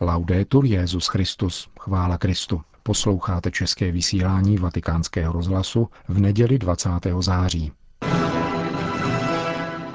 [0.00, 2.60] Laudetur Jezus Christus, chvála Kristu.
[2.82, 6.90] Posloucháte české vysílání Vatikánského rozhlasu v neděli 20.
[7.20, 7.72] září.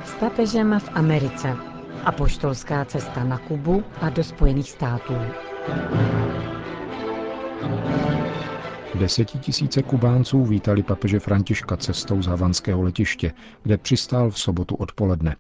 [0.06, 1.56] S papežem v Americe.
[2.04, 5.14] Apoštolská cesta na Kubu a do Spojených států.
[8.96, 13.34] Desetitisíce Kubánců vítali papeže Františka cestou z havanského letiště,
[13.64, 15.36] kde přistál v sobotu odpoledne.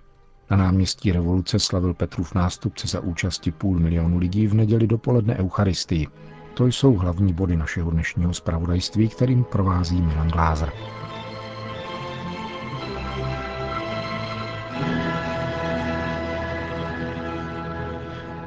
[0.54, 6.08] Na náměstí revoluce slavil Petrův nástupce za účasti půl milionu lidí v neděli dopoledne Eucharistii.
[6.54, 10.72] To jsou hlavní body našeho dnešního zpravodajství, kterým provází Milan Glázer.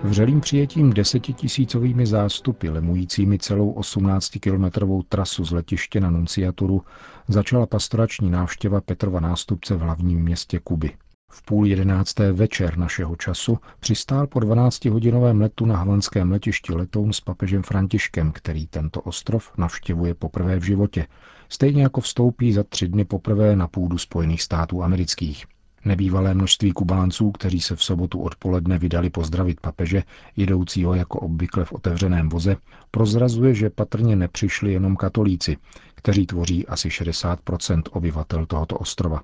[0.05, 6.83] Vřelým přijetím desetitisícovými zástupy lemujícími celou 18-kilometrovou trasu z letiště na Nunciaturu
[7.29, 10.93] začala pastorační návštěva Petrova nástupce v hlavním městě Kuby.
[11.37, 17.21] V půl jedenácté večer našeho času přistál po 12-hodinovém letu na havanském letišti letoun s
[17.21, 21.07] papežem Františkem, který tento ostrov navštěvuje poprvé v životě,
[21.49, 25.47] stejně jako vstoupí za tři dny poprvé na půdu Spojených států amerických.
[25.85, 30.03] Nebývalé množství Kubánců, kteří se v sobotu odpoledne vydali pozdravit papeže,
[30.37, 32.57] jedoucího jako obvykle v otevřeném voze,
[32.91, 35.57] prozrazuje, že patrně nepřišli jenom katolíci,
[35.95, 39.23] kteří tvoří asi 60% obyvatel tohoto ostrova.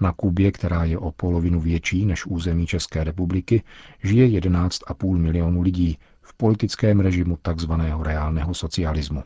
[0.00, 3.62] Na Kubě, která je o polovinu větší než území České republiky,
[4.02, 7.72] žije 11,5 milionu lidí v politickém režimu tzv.
[8.02, 9.22] reálného socialismu.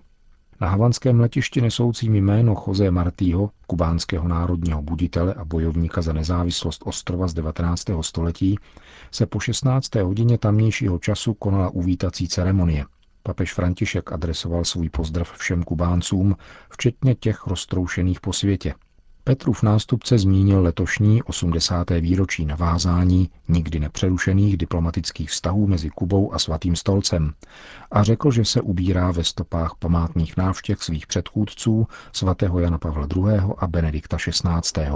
[0.60, 7.28] Na havanském letišti nesoucím jméno Jose Martího, kubánského národního buditele a bojovníka za nezávislost ostrova
[7.28, 7.84] z 19.
[8.00, 8.58] století,
[9.10, 9.94] se po 16.
[9.94, 12.84] hodině tamnějšího času konala uvítací ceremonie.
[13.22, 16.36] Papež František adresoval svůj pozdrav všem Kubáncům,
[16.70, 18.74] včetně těch roztroušených po světě–
[19.28, 21.90] Petrův nástupce zmínil letošní 80.
[21.90, 27.32] výročí navázání nikdy nepřerušených diplomatických vztahů mezi Kubou a Svatým stolcem
[27.90, 33.40] a řekl, že se ubírá ve stopách památných návštěv svých předchůdců svatého Jana Pavla II.
[33.58, 34.86] a Benedikta XVI.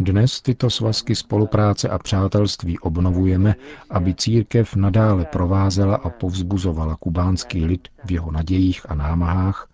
[0.00, 3.54] Dnes tyto svazky spolupráce a přátelství obnovujeme,
[3.90, 9.68] aby církev nadále provázela a povzbuzovala kubánský lid v jeho nadějích a námahách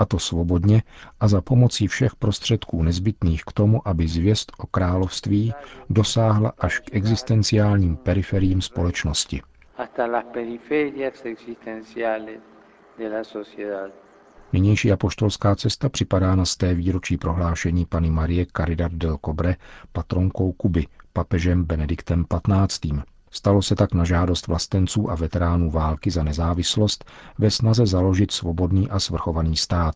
[0.00, 0.82] a to svobodně
[1.20, 5.54] a za pomocí všech prostředků nezbytných k tomu, aby zvěst o království
[5.90, 9.42] dosáhla až k existenciálním periferiím společnosti.
[14.52, 19.56] Nynější apoštolská cesta připadá na sté výročí prohlášení paní Marie Caridad del Cobre
[19.92, 22.24] patronkou Kuby, papežem Benediktem
[22.68, 22.90] XV.
[23.30, 27.04] Stalo se tak na žádost vlastenců a veteránů války za nezávislost
[27.38, 29.94] ve snaze založit svobodný a svrchovaný stát.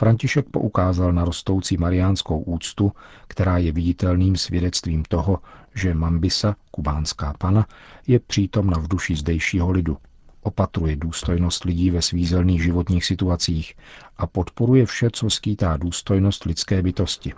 [0.00, 2.92] František poukázal na rostoucí mariánskou úctu,
[3.28, 5.38] která je viditelným svědectvím toho,
[5.74, 7.66] že Mambisa, kubánská pana,
[8.06, 9.96] je přítomna v duši zdejšího lidu.
[10.42, 13.74] Opatruje důstojnost lidí ve svízelných životních situacích
[14.16, 17.32] a podporuje vše, co skýtá důstojnost lidské bytosti.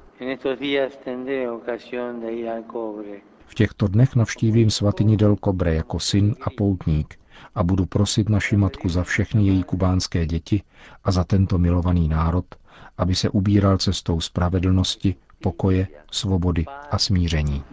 [3.53, 7.19] V těchto dnech navštívím svatyni Del Cobre jako syn a poutník
[7.55, 10.63] a budu prosit naši matku za všechny její kubánské děti
[11.05, 12.45] a za tento milovaný národ,
[12.99, 17.65] aby se ubíral cestou spravedlnosti, pokoje, svobody a smíření.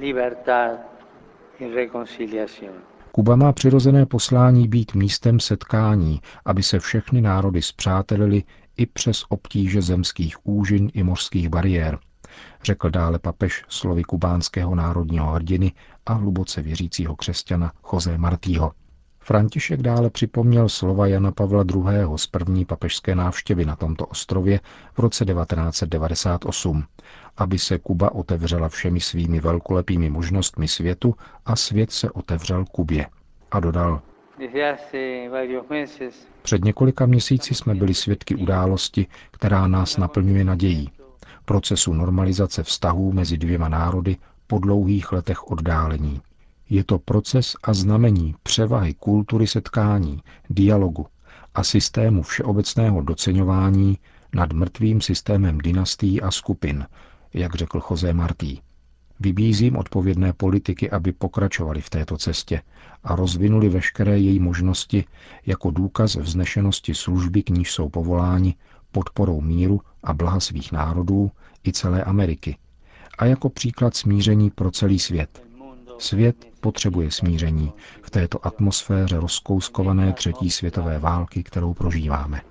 [3.11, 8.44] Kuba má přirozené poslání být místem setkání, aby se všechny národy zpřátelili
[8.78, 12.00] i přes obtíže zemských úžin i mořských bariér,
[12.63, 15.72] řekl dále papež slovy kubánského národního hrdiny
[16.06, 18.72] a hluboce věřícího křesťana Jose Martího.
[19.19, 21.84] František dále připomněl slova Jana Pavla II.
[22.16, 24.59] z první papežské návštěvy na tomto ostrově
[24.94, 26.84] v roce 1998,
[27.38, 31.16] aby se Kuba otevřela všemi svými velkolepými možnostmi světu
[31.46, 33.07] a svět se otevřel Kubě.
[33.51, 34.01] A dodal,
[36.41, 40.91] před několika měsíci jsme byli svědky události, která nás naplňuje nadějí
[41.49, 44.17] procesu normalizace vztahů mezi dvěma národy
[44.47, 46.21] po dlouhých letech oddálení.
[46.69, 51.05] Je to proces a znamení převahy kultury setkání, dialogu
[51.55, 53.97] a systému všeobecného doceňování
[54.34, 56.85] nad mrtvým systémem dynastií a skupin,
[57.34, 58.61] jak řekl José Martí.
[59.19, 62.61] Vybízím odpovědné politiky, aby pokračovali v této cestě
[63.03, 65.05] a rozvinuli veškeré její možnosti
[65.45, 68.55] jako důkaz vznešenosti služby, k níž jsou povoláni
[68.91, 71.31] podporou míru a blaha svých národů
[71.67, 72.57] i celé Ameriky
[73.19, 75.43] a jako příklad smíření pro celý svět.
[75.97, 82.41] Svět potřebuje smíření v této atmosféře rozkouskované třetí světové války, kterou prožíváme.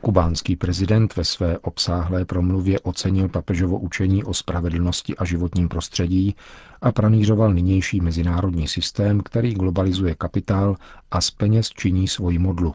[0.00, 6.36] Kubánský prezident ve své obsáhlé promluvě ocenil papežovo učení o spravedlnosti a životním prostředí
[6.82, 10.76] a pranířoval nynější mezinárodní systém, který globalizuje kapitál
[11.10, 12.74] a z peněz činí svoji modlu.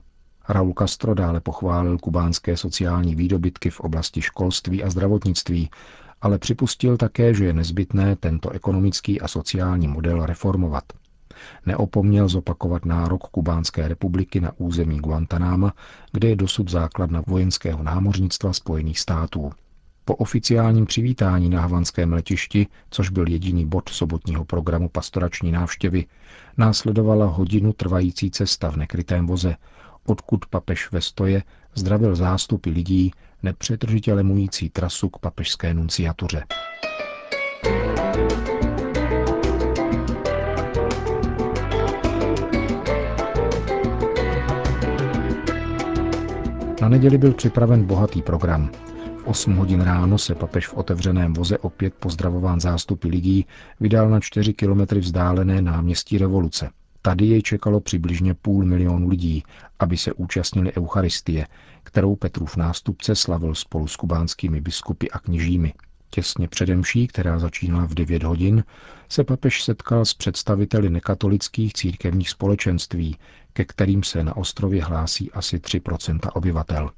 [0.50, 5.69] Raul Castro dále pochválil kubánské sociální výdobytky v oblasti školství a zdravotnictví,
[6.22, 10.84] ale připustil také, že je nezbytné tento ekonomický a sociální model reformovat.
[11.65, 15.74] Neopomněl zopakovat nárok Kubánské republiky na území Guantanama,
[16.12, 19.51] kde je dosud základna vojenského námořnictva Spojených států.
[20.06, 26.06] Po oficiálním přivítání na havanském letišti, což byl jediný bod sobotního programu pastorační návštěvy,
[26.57, 29.56] následovala hodinu trvající cesta v nekrytém voze,
[30.06, 31.44] odkud papež ve stoje
[31.75, 33.12] zdravil zástupy lidí,
[33.44, 36.44] nepřetržitě lemující trasu k papežské nunciatuře.
[46.83, 48.69] Na neděli byl připraven bohatý program.
[49.18, 53.45] V 8 hodin ráno se papež v otevřeném voze opět pozdravován zástupy lidí
[53.80, 56.69] vydal na 4 kilometry vzdálené náměstí revoluce.
[57.01, 59.44] Tady jej čekalo přibližně půl milionu lidí,
[59.80, 61.47] aby se účastnili Eucharistie,
[61.83, 65.74] kterou Petrův nástupce slavil spolu s kubánskými biskupy a kněžími.
[66.13, 68.63] Těsně přede mší, která začínala v 9 hodin,
[69.10, 73.18] se papež setkal s představiteli nekatolických církevních společenství,
[73.54, 76.92] ke kterým se na ostrově hlásí asi 3% obyvatel.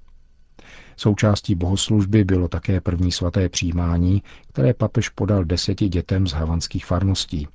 [0.98, 7.48] Součástí bohoslužby bylo také první svaté přijímání, které papež podal deseti dětem z havanských farností.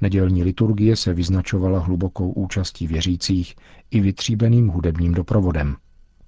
[0.00, 3.54] Nedělní liturgie se vyznačovala hlubokou účastí věřících
[3.90, 5.76] i vytříbeným hudebním doprovodem.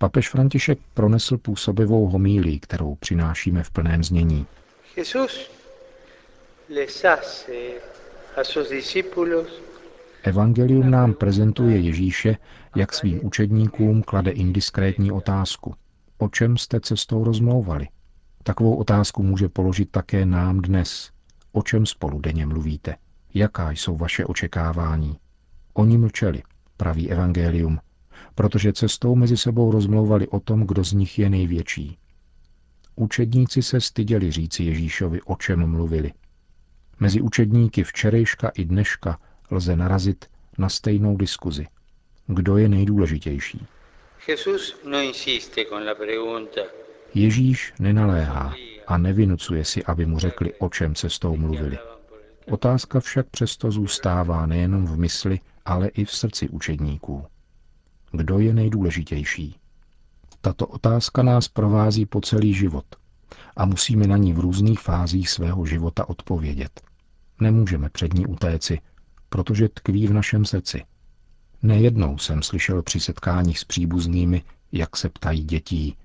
[0.04, 4.46] Papež František pronesl působivou homílii, kterou přinášíme v plném znění.
[10.22, 12.36] Evangelium nám prezentuje Ježíše,
[12.76, 15.74] jak svým učedníkům klade indiskrétní otázku.
[16.18, 17.88] O čem jste cestou rozmlouvali?
[18.42, 21.10] Takovou otázku může položit také nám dnes.
[21.52, 22.96] O čem spolu denně mluvíte?
[23.34, 25.18] Jaká jsou vaše očekávání?
[25.74, 26.42] Oni mlčeli,
[26.76, 27.78] praví Evangelium,
[28.34, 31.98] protože cestou mezi sebou rozmlouvali o tom, kdo z nich je největší.
[32.96, 36.12] Učedníci se styděli říci Ježíšovi, o čem mluvili.
[37.00, 39.18] Mezi učedníky včerejška i dneška
[39.50, 40.26] lze narazit
[40.58, 41.66] na stejnou diskuzi.
[42.26, 43.66] Kdo je nejdůležitější?
[44.84, 44.98] No
[47.14, 48.54] Ježíš nenaléhá
[48.86, 51.78] a nevinucuje si, aby mu řekli, o čem se s tou mluvili.
[52.50, 57.26] Otázka však přesto zůstává nejenom v mysli, ale i v srdci učedníků.
[58.16, 59.56] Kdo je nejdůležitější?
[60.40, 62.84] Tato otázka nás provází po celý život
[63.56, 66.80] a musíme na ní v různých fázích svého života odpovědět.
[67.40, 68.80] Nemůžeme před ní utéci,
[69.28, 70.84] protože tkví v našem srdci.
[71.62, 75.96] Nejednou jsem slyšel při setkáních s příbuznými, jak se ptají dětí,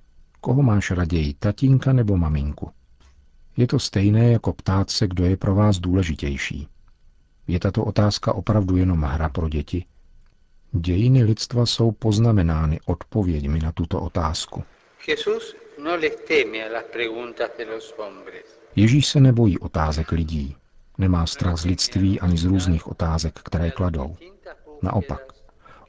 [0.42, 2.72] koho máš raději, tatínka nebo maminku.
[3.58, 6.68] Je to stejné, jako ptát se, kdo je pro vás důležitější.
[7.48, 9.86] Je tato otázka opravdu jenom hra pro děti?
[10.72, 14.64] Dějiny lidstva jsou poznamenány odpověďmi na tuto otázku.
[15.84, 15.92] No
[18.76, 20.56] Ježíš se nebojí otázek lidí.
[20.98, 24.16] Nemá strach z lidství ani z různých otázek, které kladou.
[24.82, 25.22] Naopak,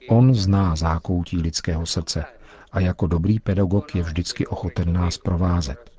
[0.09, 2.25] on zná zákoutí lidského srdce
[2.73, 5.91] a jako dobrý pedagog je vždycky ochoten nás provázet.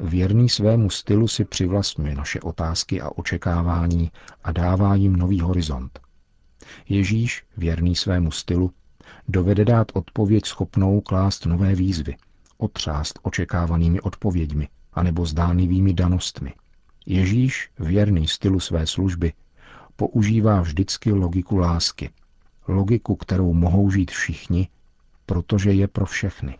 [0.00, 4.10] Věrný svému stylu si přivlastňuje naše otázky a očekávání
[4.44, 6.05] a dává jim nový horizont.
[6.88, 8.70] Ježíš, věrný svému stylu,
[9.28, 12.16] dovede dát odpověď schopnou klást nové výzvy,
[12.58, 16.52] otřást očekávanými odpověďmi anebo zdánlivými danostmi–
[17.08, 19.32] Ježíš, věrný stylu své služby,
[19.96, 22.10] používá vždycky logiku lásky.
[22.68, 24.68] Logiku, kterou mohou žít všichni,
[25.26, 26.58] protože je pro všechny.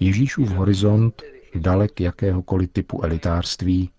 [0.00, 1.22] Ježíšův horizont,
[1.54, 3.90] dalek jakéhokoliv typu elitářství,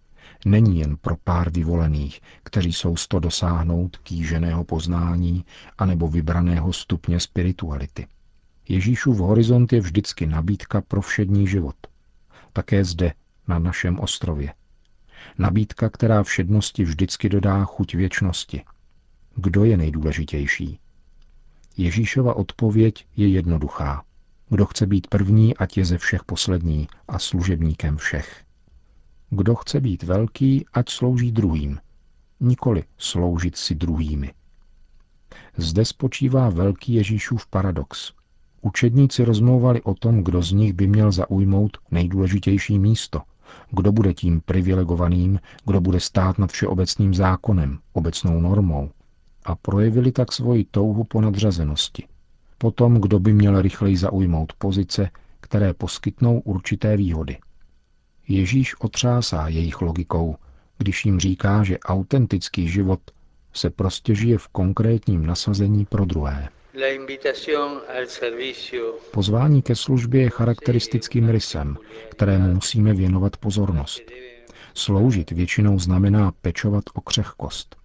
[0.46, 5.46] není jen pro pár vyvolených, kteří jsou sto dosáhnout kýženého poznání
[5.78, 8.08] anebo vybraného stupně spirituality.
[8.70, 11.76] Ježíšův horizont je vždycky nabídka pro všední život–
[12.54, 13.14] také zde,
[13.48, 14.54] na našem ostrově.
[15.38, 18.64] Nabídka, která všednosti vždycky dodá chuť věčnosti.
[19.36, 20.80] Kdo je nejdůležitější?
[21.78, 24.04] Ježíšova odpověď je jednoduchá.
[24.50, 28.44] Kdo chce být první, ať je ze všech poslední a služebníkem všech.
[29.34, 31.80] Kdo chce být velký, ať slouží druhým,
[32.40, 34.34] nikoli sloužit si druhými.
[35.58, 38.14] Zde spočívá velký Ježíšův paradox.
[38.62, 43.22] Učedníci rozmlouvali o tom, kdo z nich by měl zaujmout nejdůležitější místo,
[43.72, 48.92] kdo bude tím privilegovaným, kdo bude stát nad všeobecným zákonem, obecnou normou,
[49.46, 52.08] a projevili tak svoji touhu po nadřazenosti.
[52.58, 55.10] potom kdo by měl rychleji zaujmout pozice,
[55.40, 57.38] které poskytnou určité výhody.
[58.32, 60.36] Ježíš otřásá jejich logikou,
[60.78, 63.00] když jim říká, že autentický život
[63.54, 66.50] se prostě žije v konkrétním nasazení pro druhé.
[69.12, 71.78] Pozvání ke službě je charakteristickým rysem,
[72.10, 74.02] kterému musíme věnovat pozornost.
[74.74, 77.76] Sloužit většinou znamená pečovat o křehkost.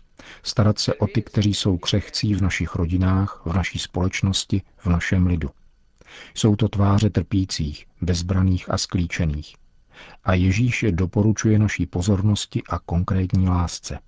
[0.43, 5.27] Starat se o ty, kteří jsou křehcí v našich rodinách, v naší společnosti, v našem
[5.27, 5.51] lidu.
[6.35, 9.57] Jsou to tváře trpících, bezbraných a sklíčených.
[10.25, 13.99] A Ježíš je doporučuje naší pozornosti a konkrétní lásce.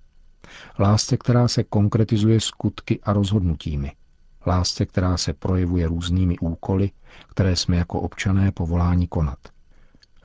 [0.79, 3.91] Lásce, která se konkretizuje skutky a rozhodnutími.
[4.47, 6.91] Lásce, která se projevuje různými úkoly,
[7.29, 9.39] které jsme jako občané povoláni konat.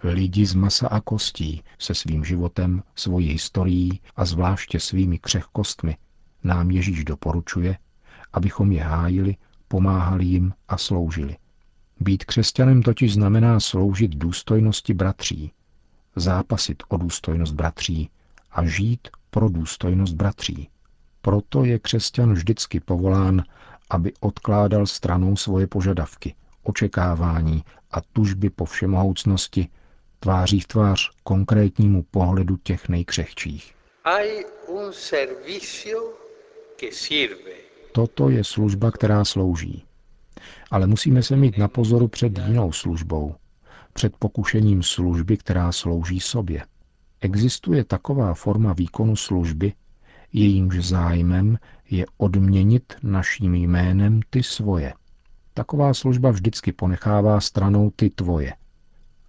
[0.02, 5.96] Lidi z masa a kostí se svým životem, svojí historií a zvláště svými křehkostmi
[6.44, 7.78] nám Ježíš doporučuje,
[8.32, 9.36] abychom je hájili,
[9.68, 11.36] pomáhali jim a sloužili.
[12.00, 15.52] Být křesťanem totiž znamená sloužit důstojnosti bratří,
[16.16, 18.10] zápasit o důstojnost bratří
[18.52, 20.68] a žít pro důstojnost bratří.
[21.22, 23.42] Proto je křesťan vždycky povolán,
[23.90, 29.68] aby odkládal stranou svoje požadavky, očekávání a tužby po všemohoucnosti,
[30.20, 33.74] tváří v tvář konkrétnímu pohledu těch nejkřehčích.
[37.92, 39.84] Toto je služba, která slouží.
[40.70, 43.34] Ale musíme se mít na pozoru před jinou službou,
[43.92, 46.64] před pokušením služby, která slouží sobě.
[47.20, 49.72] Existuje taková forma výkonu služby,
[50.32, 51.58] jejímž zájmem
[51.90, 54.94] je odměnit naším jménem ty svoje.
[55.54, 58.52] Taková služba vždycky ponechává stranou ty tvoje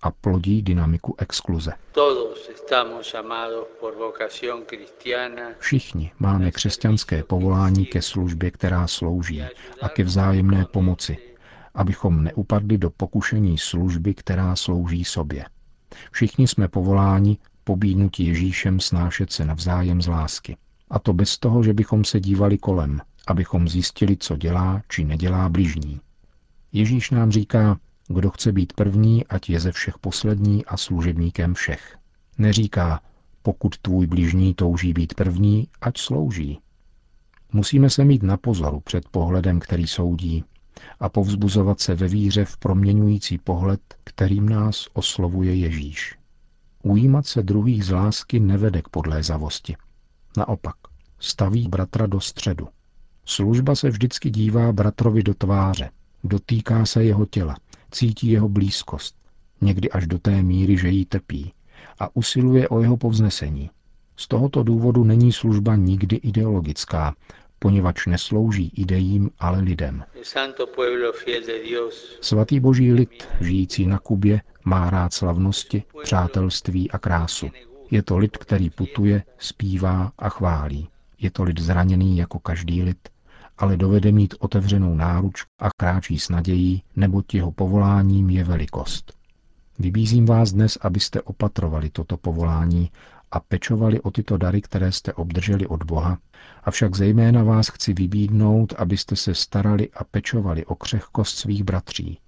[0.05, 1.71] a plodí dynamiku exkluze.
[5.59, 9.43] Všichni máme křesťanské povolání ke službě, která slouží
[9.81, 11.17] a ke vzájemné pomoci,
[11.74, 15.45] abychom neupadli do pokušení služby, která slouží sobě.
[16.12, 20.57] Všichni jsme povoláni pobídnutí Ježíšem snášet se navzájem z lásky.
[20.89, 25.50] A to bez toho, že bychom se dívali kolem, abychom zjistili, co dělá či nedělá
[25.50, 26.01] bližní.
[26.71, 31.97] Ježíš nám říká, kdo chce být první, ať je ze všech poslední a služebníkem všech.
[32.38, 33.01] Neříká,
[33.41, 36.59] pokud tvůj bližní touží být první, ať slouží.
[37.53, 40.43] Musíme se mít na pozoru před pohledem, který soudí,
[41.00, 46.17] a povzbuzovat se ve víře v proměňující pohled, kterým nás oslovuje Ježíš.
[46.83, 49.75] Ujímat se druhých z lásky nevede k podlézavosti.
[50.38, 50.75] Naopak,
[51.19, 52.67] staví bratra do středu.
[53.25, 55.89] Služba se vždycky dívá bratrovi do tváře,
[56.24, 57.55] dotýká se jeho těla,
[57.92, 59.15] cítí jeho blízkost,
[59.62, 61.54] někdy až do té míry, že jí trpí,
[62.00, 63.70] a usiluje o jeho povznesení.
[64.18, 67.15] Z tohoto důvodu není služba nikdy ideologická,
[67.60, 70.04] poněvadž neslouží idejím, ale lidem.
[72.22, 77.50] Svatý boží lid, žijící na Kubě, má rád slavnosti, přátelství a krásu.
[77.92, 80.89] Je to lid, který putuje, zpívá a chválí.
[81.20, 83.10] Je to lid zraněný jako každý lid,
[83.57, 89.13] ale dovede mít otevřenou náruč a kráčí s nadějí, neboť jeho povoláním je velikost.
[89.79, 92.91] Vybízím vás dnes, abyste opatrovali toto povolání
[93.31, 96.17] a pečovali o tyto dary, které jste obdrželi od Boha,
[96.63, 102.19] avšak zejména vás chci vybídnout, abyste se starali a pečovali o křehkost svých bratří.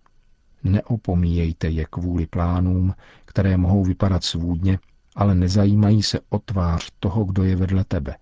[0.64, 2.94] Neopomíjejte je kvůli plánům,
[3.26, 4.80] které mohou vypadat svůdně,
[5.16, 8.16] ale nezajímají se o tvář toho, kdo je vedle tebe.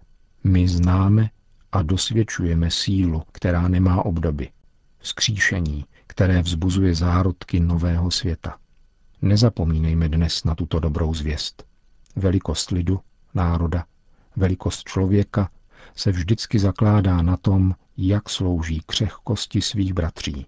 [0.44, 1.30] My známe
[1.72, 4.50] a dosvědčujeme sílu, která nemá obdoby.
[5.02, 8.58] Skříšení, které vzbuzuje zárodky nového světa.
[9.22, 11.66] Nezapomínejme dnes na tuto dobrou zvěst.
[12.16, 13.00] Velikost lidu,
[13.34, 13.86] národa,
[14.36, 15.50] velikost člověka
[15.96, 20.46] se vždycky zakládá na tom, jak slouží křehkosti svých bratří.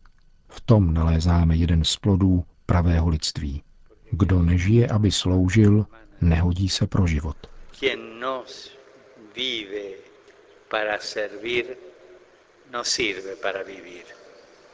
[0.49, 3.63] V tom nalézáme jeden z plodů pravého lidství.
[4.11, 5.85] Kdo nežije, aby sloužil,
[6.21, 7.37] nehodí se pro život.
[12.73, 12.83] No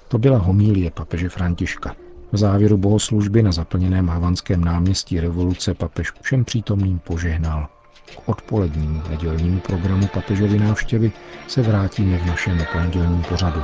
[0.08, 1.96] to byla homílie papeže Františka.
[2.32, 7.68] V závěru bohoslužby na zaplněném havanském náměstí revoluce papež všem přítomným požehnal.
[8.16, 11.12] K odpolednímu nedělnímu programu papežovy návštěvy
[11.48, 13.64] se vrátíme v našem pondělním pořadu.